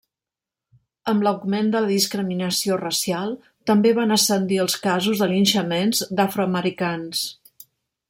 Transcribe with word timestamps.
Amb 1.11 1.25
l'augment 1.27 1.69
de 1.75 1.81
la 1.83 1.91
discriminació 1.91 2.79
racial, 2.81 3.37
també 3.73 3.93
van 4.01 4.17
ascendir 4.19 4.61
els 4.67 4.81
casos 4.89 5.25
de 5.25 5.29
linxaments 5.37 6.03
d'afroamericans. 6.23 7.27